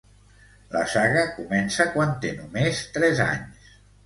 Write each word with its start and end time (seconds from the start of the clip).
La 0.75 0.79
saga 0.93 1.25
comença 1.35 1.87
quan 1.99 2.17
té 2.25 2.33
només 2.41 2.81
tres 2.97 3.23
anys. 3.29 3.71